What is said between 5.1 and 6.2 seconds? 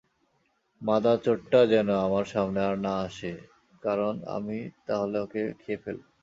ওরে খেয়ে ফেলবো।